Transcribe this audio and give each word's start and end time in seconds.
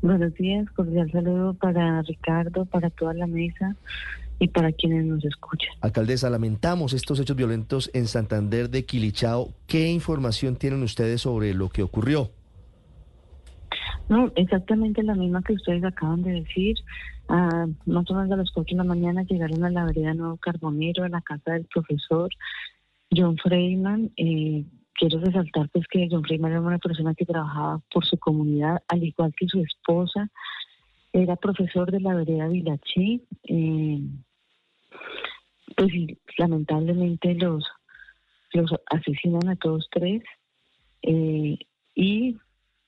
Buenos 0.00 0.32
días, 0.34 0.70
cordial 0.70 1.10
saludo 1.10 1.54
para 1.54 2.02
Ricardo, 2.02 2.64
para 2.66 2.88
toda 2.90 3.14
la 3.14 3.26
mesa 3.26 3.74
y 4.38 4.46
para 4.46 4.70
quienes 4.70 5.04
nos 5.04 5.24
escuchan. 5.24 5.70
Alcaldesa, 5.80 6.30
lamentamos 6.30 6.92
estos 6.92 7.18
hechos 7.18 7.36
violentos 7.36 7.90
en 7.94 8.06
Santander 8.06 8.70
de 8.70 8.84
Quilichao. 8.84 9.48
¿Qué 9.66 9.90
información 9.90 10.54
tienen 10.54 10.84
ustedes 10.84 11.22
sobre 11.22 11.52
lo 11.52 11.68
que 11.68 11.82
ocurrió? 11.82 12.30
No, 14.08 14.30
exactamente 14.36 15.02
la 15.02 15.14
misma 15.14 15.42
que 15.42 15.54
ustedes 15.54 15.84
acaban 15.84 16.22
de 16.22 16.42
decir. 16.42 16.76
Ah, 17.28 17.66
más 17.84 18.08
o 18.10 18.14
menos 18.14 18.30
a 18.30 18.36
las 18.36 18.50
4 18.52 18.74
de 18.74 18.78
la 18.78 18.84
mañana 18.84 19.22
llegaron 19.24 19.64
a 19.64 19.70
la 19.70 19.84
vereda 19.84 20.14
Nuevo 20.14 20.36
Carbonero, 20.36 21.04
a 21.04 21.08
la 21.08 21.20
casa 21.20 21.52
del 21.52 21.66
profesor 21.66 22.30
John 23.14 23.36
Freeman. 23.36 24.12
Eh, 24.16 24.64
quiero 24.98 25.20
resaltar 25.20 25.68
pues 25.70 25.86
que 25.88 26.08
John 26.10 26.24
Freeman 26.24 26.52
era 26.52 26.60
una 26.60 26.78
persona 26.78 27.14
que 27.14 27.24
trabajaba 27.24 27.80
por 27.92 28.04
su 28.04 28.18
comunidad, 28.18 28.82
al 28.88 29.02
igual 29.04 29.32
que 29.36 29.46
su 29.46 29.60
esposa. 29.60 30.28
Era 31.12 31.36
profesor 31.36 31.90
de 31.90 32.00
la 32.00 32.14
vereda 32.14 32.48
Vilaché. 32.48 33.20
Eh, 33.44 34.00
pues 35.76 35.92
lamentablemente 36.36 37.34
los, 37.34 37.64
los 38.52 38.74
asesinan 38.90 39.48
a 39.48 39.56
todos 39.56 39.88
tres. 39.90 40.22
Eh, 41.02 41.58
y 41.94 42.36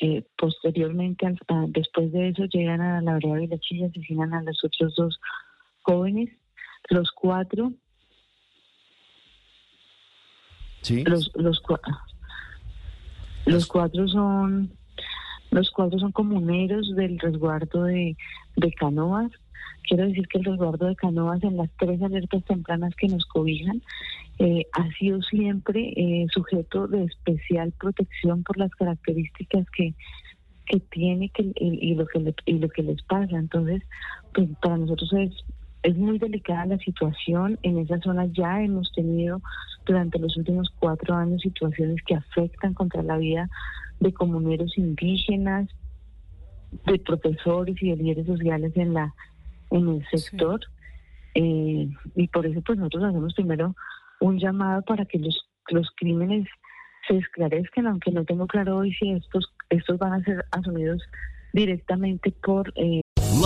eh, 0.00 0.24
posteriormente, 0.36 1.26
después 1.68 2.12
de 2.12 2.28
eso, 2.28 2.44
llegan 2.46 2.80
a 2.80 3.00
la 3.00 3.14
vereda 3.14 3.36
Vilaché 3.36 3.76
y 3.76 3.84
asesinan 3.84 4.34
a 4.34 4.42
los 4.42 4.62
otros 4.64 4.94
dos 4.96 5.20
jóvenes. 5.82 6.30
Los 6.90 7.10
cuatro 7.12 7.72
los, 11.04 11.30
los, 11.34 11.62
los 13.46 13.66
cuatro 13.66 14.08
son 14.08 14.72
los 15.50 15.70
cuatro 15.70 15.98
son 15.98 16.12
comuneros 16.12 16.94
del 16.96 17.18
resguardo 17.18 17.84
de, 17.84 18.16
de 18.56 18.72
canoas. 18.72 19.30
Quiero 19.86 20.06
decir 20.06 20.26
que 20.28 20.38
el 20.38 20.44
resguardo 20.44 20.86
de 20.86 20.96
canoas 20.96 21.42
en 21.42 21.56
las 21.56 21.68
tres 21.78 22.00
alertas 22.02 22.44
tempranas 22.44 22.94
que 22.94 23.08
nos 23.08 23.26
cobijan 23.26 23.82
eh, 24.38 24.66
ha 24.72 24.90
sido 24.92 25.20
siempre 25.22 25.92
eh, 25.96 26.26
sujeto 26.32 26.88
de 26.88 27.04
especial 27.04 27.72
protección 27.72 28.42
por 28.44 28.56
las 28.56 28.70
características 28.74 29.66
que, 29.70 29.94
que 30.66 30.80
tiene 30.80 31.28
que, 31.28 31.52
y, 31.56 31.94
lo 31.94 32.06
que 32.06 32.34
y 32.46 32.58
lo 32.58 32.68
que 32.70 32.82
les 32.82 33.02
pasa. 33.02 33.36
Entonces, 33.36 33.82
pues 34.32 34.48
para 34.62 34.78
nosotros 34.78 35.12
es 35.12 35.32
es 35.82 35.96
muy 35.96 36.18
delicada 36.18 36.66
la 36.66 36.78
situación. 36.78 37.58
En 37.62 37.78
esa 37.78 37.98
zona 38.00 38.26
ya 38.26 38.62
hemos 38.62 38.92
tenido 38.92 39.40
durante 39.84 40.18
los 40.18 40.36
últimos 40.36 40.72
cuatro 40.78 41.14
años 41.14 41.42
situaciones 41.42 42.02
que 42.06 42.14
afectan 42.14 42.74
contra 42.74 43.02
la 43.02 43.16
vida 43.18 43.48
de 44.00 44.12
comuneros 44.12 44.76
indígenas, 44.78 45.68
de 46.86 46.98
profesores 46.98 47.76
y 47.80 47.90
de 47.90 47.96
líderes 47.96 48.26
sociales 48.26 48.72
en 48.76 48.94
la 48.94 49.14
en 49.70 49.88
el 49.88 50.06
sector. 50.10 50.60
Eh, 51.34 51.88
y 52.14 52.28
por 52.28 52.46
eso 52.46 52.60
pues 52.62 52.78
nosotros 52.78 53.04
hacemos 53.04 53.34
primero 53.34 53.74
un 54.20 54.38
llamado 54.38 54.82
para 54.82 55.04
que 55.04 55.18
los, 55.18 55.48
los 55.70 55.88
crímenes 55.96 56.46
se 57.08 57.16
esclarezcan, 57.16 57.86
aunque 57.86 58.12
no 58.12 58.24
tengo 58.24 58.46
claro 58.46 58.76
hoy 58.76 58.92
si 58.94 59.10
estos, 59.10 59.52
estos 59.70 59.98
van 59.98 60.12
a 60.12 60.24
ser 60.24 60.44
asumidos 60.52 61.02
directamente 61.52 62.30
por... 62.30 62.72
Eh, 62.76 63.01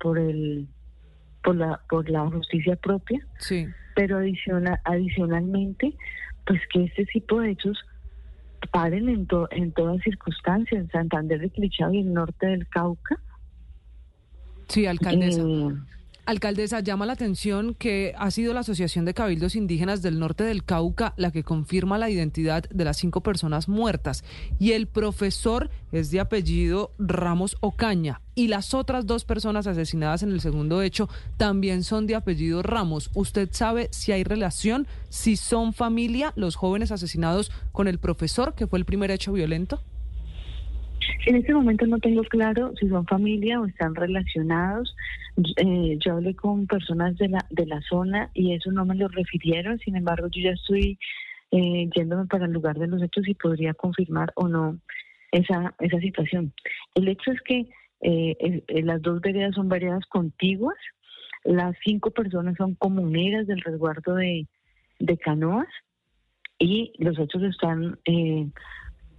Por 0.00 0.18
el, 0.18 0.68
por 1.42 1.56
la, 1.56 1.80
por 1.88 2.08
la 2.08 2.28
justicia 2.30 2.76
propia. 2.76 3.26
Sí. 3.38 3.66
Pero 3.96 4.18
adiciona, 4.18 4.80
adicionalmente, 4.84 5.94
pues 6.46 6.60
que 6.72 6.84
este 6.84 7.04
tipo 7.06 7.40
de 7.40 7.50
hechos 7.50 7.78
paren 8.70 9.08
en, 9.08 9.26
to, 9.26 9.48
en 9.50 9.72
todas 9.72 10.00
circunstancias, 10.02 10.82
en 10.84 10.90
Santander 10.90 11.40
de 11.40 11.50
Clichado 11.50 11.92
y 11.92 12.00
el 12.00 12.12
norte 12.12 12.46
del 12.46 12.68
Cauca. 12.68 13.18
Sí, 14.68 14.86
alcaldesa. 14.86 15.42
Eh, 15.42 15.74
Alcaldesa, 16.24 16.78
llama 16.78 17.04
la 17.04 17.14
atención 17.14 17.74
que 17.74 18.14
ha 18.16 18.30
sido 18.30 18.54
la 18.54 18.60
Asociación 18.60 19.04
de 19.04 19.12
Cabildos 19.12 19.56
Indígenas 19.56 20.02
del 20.02 20.20
Norte 20.20 20.44
del 20.44 20.62
Cauca 20.62 21.14
la 21.16 21.32
que 21.32 21.42
confirma 21.42 21.98
la 21.98 22.10
identidad 22.10 22.62
de 22.70 22.84
las 22.84 22.98
cinco 22.98 23.22
personas 23.22 23.68
muertas 23.68 24.22
y 24.60 24.70
el 24.70 24.86
profesor 24.86 25.68
es 25.90 26.12
de 26.12 26.20
apellido 26.20 26.92
Ramos 26.96 27.56
Ocaña 27.58 28.20
y 28.36 28.46
las 28.46 28.72
otras 28.72 29.04
dos 29.04 29.24
personas 29.24 29.66
asesinadas 29.66 30.22
en 30.22 30.30
el 30.30 30.40
segundo 30.40 30.80
hecho 30.80 31.08
también 31.38 31.82
son 31.82 32.06
de 32.06 32.14
apellido 32.14 32.62
Ramos. 32.62 33.10
¿Usted 33.14 33.48
sabe 33.50 33.88
si 33.90 34.12
hay 34.12 34.22
relación, 34.22 34.86
si 35.08 35.34
son 35.34 35.72
familia 35.72 36.32
los 36.36 36.54
jóvenes 36.54 36.92
asesinados 36.92 37.50
con 37.72 37.88
el 37.88 37.98
profesor 37.98 38.54
que 38.54 38.68
fue 38.68 38.78
el 38.78 38.84
primer 38.84 39.10
hecho 39.10 39.32
violento? 39.32 39.82
En 41.26 41.34
este 41.34 41.52
momento 41.52 41.84
no 41.86 41.98
tengo 41.98 42.22
claro 42.22 42.72
si 42.78 42.88
son 42.88 43.06
familia 43.06 43.60
o 43.60 43.66
están 43.66 43.96
relacionados. 43.96 44.94
Eh, 45.56 45.98
yo 45.98 46.12
hablé 46.12 46.34
con 46.34 46.66
personas 46.66 47.16
de 47.16 47.28
la, 47.28 47.46
de 47.50 47.66
la 47.66 47.80
zona 47.82 48.30
y 48.34 48.54
eso 48.54 48.70
no 48.70 48.84
me 48.84 48.94
lo 48.94 49.08
refirieron. 49.08 49.78
Sin 49.78 49.96
embargo, 49.96 50.28
yo 50.30 50.42
ya 50.42 50.50
estoy 50.50 50.98
eh, 51.50 51.88
yéndome 51.94 52.26
para 52.26 52.46
el 52.46 52.52
lugar 52.52 52.78
de 52.78 52.86
los 52.86 53.02
hechos 53.02 53.26
y 53.26 53.34
podría 53.34 53.74
confirmar 53.74 54.32
o 54.36 54.48
no 54.48 54.78
esa, 55.30 55.74
esa 55.80 55.98
situación. 56.00 56.52
El 56.94 57.08
hecho 57.08 57.32
es 57.32 57.40
que 57.42 57.68
eh, 58.00 58.62
las 58.82 59.00
dos 59.00 59.20
veredas 59.20 59.54
son 59.54 59.68
veredas 59.68 60.04
contiguas. 60.06 60.76
Las 61.44 61.76
cinco 61.84 62.10
personas 62.10 62.56
son 62.56 62.74
comuneras 62.74 63.46
del 63.46 63.60
resguardo 63.62 64.14
de, 64.14 64.46
de 64.98 65.18
canoas 65.18 65.66
y 66.62 66.92
los 66.98 67.18
hechos 67.18 67.42
están 67.42 67.98
eh, 68.04 68.48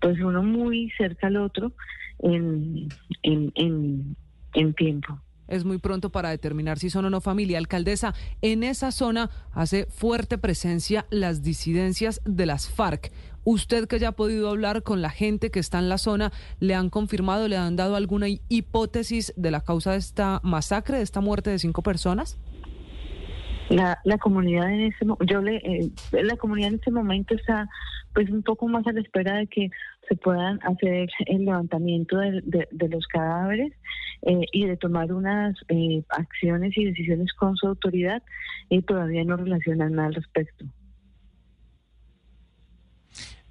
pues 0.00 0.20
uno 0.20 0.42
muy 0.42 0.90
cerca 0.96 1.26
al 1.26 1.36
otro 1.36 1.72
en, 2.20 2.88
en, 3.22 4.16
en, 4.54 4.74
tiempo. 4.74 5.20
Es 5.48 5.64
muy 5.64 5.78
pronto 5.78 6.10
para 6.10 6.30
determinar 6.30 6.78
si 6.78 6.90
son 6.90 7.04
o 7.04 7.10
no 7.10 7.20
familia. 7.20 7.58
Alcaldesa, 7.58 8.14
en 8.40 8.62
esa 8.62 8.90
zona 8.90 9.30
hace 9.52 9.86
fuerte 9.86 10.38
presencia 10.38 11.06
las 11.10 11.42
disidencias 11.42 12.20
de 12.24 12.46
las 12.46 12.68
FARC. 12.68 13.12
Usted 13.44 13.88
que 13.88 13.98
ya 13.98 14.08
ha 14.08 14.12
podido 14.12 14.48
hablar 14.50 14.82
con 14.82 15.02
la 15.02 15.10
gente 15.10 15.50
que 15.50 15.58
está 15.58 15.78
en 15.80 15.88
la 15.88 15.98
zona, 15.98 16.30
¿le 16.60 16.74
han 16.74 16.90
confirmado, 16.90 17.48
le 17.48 17.56
han 17.56 17.74
dado 17.74 17.96
alguna 17.96 18.26
hipótesis 18.48 19.32
de 19.36 19.50
la 19.50 19.62
causa 19.62 19.92
de 19.92 19.98
esta 19.98 20.40
masacre, 20.44 20.98
de 20.98 21.02
esta 21.02 21.20
muerte 21.20 21.50
de 21.50 21.58
cinco 21.58 21.82
personas? 21.82 22.38
La, 23.68 24.18
comunidad 24.20 24.70
en 24.70 24.80
ese 24.82 25.06
yo 25.26 25.40
le 25.40 25.56
eh, 25.56 25.90
la 26.12 26.36
comunidad 26.36 26.68
en 26.68 26.74
este 26.74 26.90
momento 26.90 27.34
está 27.34 27.68
pues 28.12 28.28
un 28.28 28.42
poco 28.42 28.68
más 28.68 28.86
a 28.86 28.92
la 28.92 29.00
espera 29.00 29.36
de 29.36 29.46
que 29.46 29.70
se 30.08 30.16
puedan 30.16 30.60
hacer 30.62 31.08
el 31.26 31.44
levantamiento 31.44 32.18
de, 32.18 32.88
los 32.88 33.06
cadáveres 33.06 33.72
eh, 34.22 34.46
y 34.52 34.66
de 34.66 34.76
tomar 34.76 35.12
unas 35.12 35.56
eh, 35.68 36.02
acciones 36.08 36.76
y 36.76 36.84
decisiones 36.84 37.32
con 37.34 37.56
su 37.56 37.66
autoridad 37.66 38.22
y 38.68 38.82
todavía 38.82 39.24
no 39.24 39.36
relacionan 39.36 39.94
nada 39.94 40.08
al 40.08 40.14
respecto. 40.14 40.64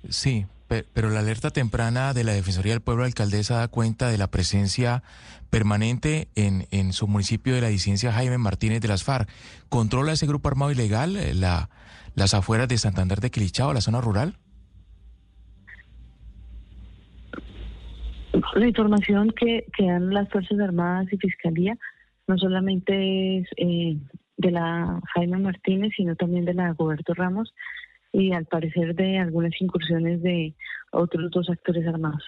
Sí, 0.09 0.45
pero 0.93 1.09
la 1.09 1.19
alerta 1.19 1.51
temprana 1.51 2.13
de 2.13 2.23
la 2.23 2.33
Defensoría 2.33 2.73
del 2.73 2.81
Pueblo 2.81 3.03
Alcaldesa 3.03 3.57
da 3.57 3.67
cuenta 3.67 4.09
de 4.09 4.17
la 4.17 4.31
presencia 4.31 5.03
permanente 5.49 6.29
en, 6.35 6.67
en 6.71 6.93
su 6.93 7.07
municipio 7.07 7.53
de 7.53 7.61
la 7.61 7.67
disidencia 7.67 8.13
Jaime 8.13 8.37
Martínez 8.37 8.81
de 8.81 8.87
las 8.87 9.03
FARC. 9.03 9.29
¿Controla 9.69 10.13
ese 10.13 10.25
grupo 10.25 10.47
armado 10.47 10.71
ilegal 10.71 11.17
eh, 11.17 11.33
la, 11.33 11.69
las 12.15 12.33
afueras 12.33 12.69
de 12.69 12.77
Santander 12.77 13.19
de 13.19 13.31
Quilichao, 13.31 13.73
la 13.73 13.81
zona 13.81 14.01
rural? 14.01 14.37
La 18.53 18.67
información 18.67 19.31
que, 19.31 19.65
dan 19.79 20.13
las 20.13 20.29
Fuerzas 20.29 20.59
Armadas 20.59 21.07
y 21.11 21.17
Fiscalía 21.17 21.77
no 22.27 22.37
solamente 22.37 23.37
es 23.37 23.47
eh, 23.57 23.97
de 24.37 24.51
la 24.51 24.99
Jaime 25.13 25.37
Martínez, 25.37 25.93
sino 25.95 26.15
también 26.15 26.45
de 26.45 26.53
la 26.53 26.73
Goberto 26.73 27.13
Ramos 27.13 27.53
y 28.11 28.33
al 28.33 28.45
parecer 28.45 28.93
de 28.95 29.19
algunas 29.19 29.53
incursiones 29.61 30.21
de 30.21 30.53
otros 30.91 31.31
dos 31.31 31.49
actores 31.49 31.87
armados. 31.87 32.23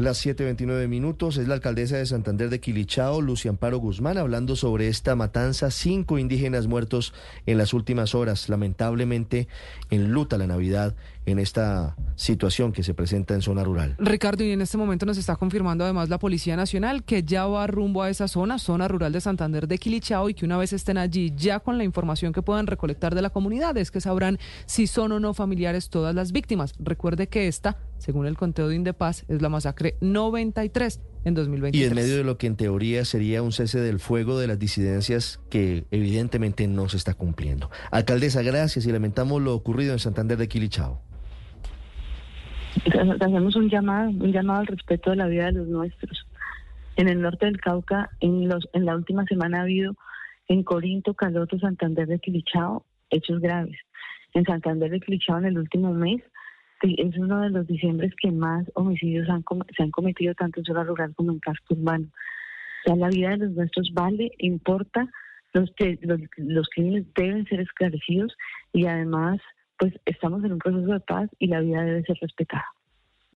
Las 0.00 0.24
7.29 0.24 0.88
minutos 0.88 1.36
es 1.36 1.46
la 1.46 1.52
alcaldesa 1.52 1.98
de 1.98 2.06
Santander 2.06 2.48
de 2.48 2.58
Quilichao, 2.58 3.20
Lucia 3.20 3.50
Amparo 3.50 3.76
Guzmán, 3.76 4.16
hablando 4.16 4.56
sobre 4.56 4.88
esta 4.88 5.14
matanza. 5.14 5.70
Cinco 5.70 6.18
indígenas 6.18 6.68
muertos 6.68 7.12
en 7.44 7.58
las 7.58 7.74
últimas 7.74 8.14
horas. 8.14 8.48
Lamentablemente, 8.48 9.46
en 9.90 10.10
luta 10.10 10.38
la 10.38 10.46
Navidad 10.46 10.94
en 11.26 11.38
esta 11.38 11.96
situación 12.16 12.72
que 12.72 12.82
se 12.82 12.94
presenta 12.94 13.34
en 13.34 13.42
zona 13.42 13.62
rural. 13.62 13.94
Ricardo, 13.98 14.42
y 14.42 14.52
en 14.52 14.62
este 14.62 14.78
momento 14.78 15.04
nos 15.04 15.18
está 15.18 15.36
confirmando 15.36 15.84
además 15.84 16.08
la 16.08 16.18
Policía 16.18 16.56
Nacional 16.56 17.04
que 17.04 17.22
ya 17.22 17.46
va 17.46 17.66
rumbo 17.66 18.02
a 18.02 18.08
esa 18.08 18.26
zona, 18.26 18.58
zona 18.58 18.88
rural 18.88 19.12
de 19.12 19.20
Santander 19.20 19.68
de 19.68 19.76
Quilichao, 19.76 20.30
y 20.30 20.34
que 20.34 20.46
una 20.46 20.56
vez 20.56 20.72
estén 20.72 20.96
allí, 20.96 21.34
ya 21.36 21.60
con 21.60 21.76
la 21.76 21.84
información 21.84 22.32
que 22.32 22.40
puedan 22.40 22.66
recolectar 22.66 23.14
de 23.14 23.20
la 23.20 23.28
comunidad, 23.28 23.76
es 23.76 23.90
que 23.90 24.00
sabrán 24.00 24.38
si 24.64 24.86
son 24.86 25.12
o 25.12 25.20
no 25.20 25.34
familiares 25.34 25.90
todas 25.90 26.14
las 26.14 26.32
víctimas. 26.32 26.72
Recuerde 26.78 27.26
que 27.28 27.48
esta, 27.48 27.76
según 28.00 28.26
el 28.26 28.36
conteo 28.36 28.68
de 28.68 28.76
Indepaz, 28.76 29.24
es 29.28 29.42
la 29.42 29.48
masacre 29.48 29.96
93 30.00 31.00
en 31.24 31.34
2023. 31.34 31.74
Y 31.80 31.86
en 31.86 31.94
medio 31.94 32.16
de 32.16 32.24
lo 32.24 32.38
que 32.38 32.46
en 32.46 32.56
teoría 32.56 33.04
sería 33.04 33.42
un 33.42 33.52
cese 33.52 33.78
del 33.78 34.00
fuego 34.00 34.38
de 34.38 34.46
las 34.46 34.58
disidencias 34.58 35.38
que 35.50 35.84
evidentemente 35.90 36.66
no 36.66 36.88
se 36.88 36.96
está 36.96 37.14
cumpliendo. 37.14 37.70
Alcaldesa, 37.90 38.42
gracias 38.42 38.86
y 38.86 38.92
lamentamos 38.92 39.42
lo 39.42 39.54
ocurrido 39.54 39.92
en 39.92 39.98
Santander 39.98 40.38
de 40.38 40.48
Quilichao. 40.48 41.02
Hacemos 43.20 43.54
un 43.56 43.68
llamado, 43.68 44.10
un 44.10 44.32
llamado 44.32 44.60
al 44.60 44.66
respeto 44.66 45.10
de 45.10 45.16
la 45.16 45.26
vida 45.26 45.46
de 45.46 45.52
los 45.52 45.68
nuestros. 45.68 46.26
En 46.96 47.08
el 47.08 47.20
norte 47.20 47.46
del 47.46 47.60
Cauca, 47.60 48.10
en, 48.20 48.48
los, 48.48 48.66
en 48.72 48.86
la 48.86 48.96
última 48.96 49.24
semana 49.24 49.58
ha 49.58 49.62
habido 49.62 49.94
en 50.48 50.62
Corinto, 50.62 51.14
Caloto, 51.14 51.58
Santander 51.58 52.06
de 52.08 52.18
Quilichao, 52.18 52.86
hechos 53.10 53.40
graves. 53.40 53.76
En 54.32 54.44
Santander 54.44 54.90
de 54.90 55.00
Quilichao, 55.00 55.38
en 55.38 55.46
el 55.46 55.58
último 55.58 55.92
mes, 55.92 56.22
es 56.82 57.16
uno 57.18 57.40
de 57.42 57.50
los 57.50 57.66
diciembres 57.66 58.12
que 58.20 58.30
más 58.30 58.66
homicidios 58.74 59.26
se 59.26 59.82
han 59.82 59.90
cometido 59.90 60.34
tanto 60.34 60.60
en 60.60 60.66
zona 60.66 60.84
rural 60.84 61.14
como 61.14 61.32
en 61.32 61.38
casco 61.38 61.74
urbano. 61.74 62.06
O 62.86 62.96
la 62.96 63.08
vida 63.08 63.30
de 63.30 63.38
los 63.38 63.52
nuestros 63.52 63.92
vale, 63.92 64.32
importa, 64.38 65.06
los, 65.52 65.70
los, 66.00 66.20
los 66.36 66.68
crímenes 66.70 67.06
deben 67.14 67.44
ser 67.46 67.60
esclarecidos 67.60 68.34
y 68.72 68.86
además 68.86 69.40
pues 69.78 69.94
estamos 70.04 70.44
en 70.44 70.52
un 70.52 70.58
proceso 70.58 70.92
de 70.92 71.00
paz 71.00 71.28
y 71.38 71.46
la 71.48 71.60
vida 71.60 71.82
debe 71.82 72.02
ser 72.02 72.16
respetada. 72.20 72.66